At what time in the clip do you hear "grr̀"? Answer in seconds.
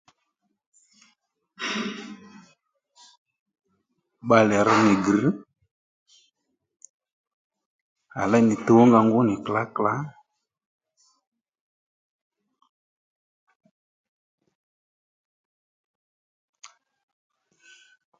5.05-5.25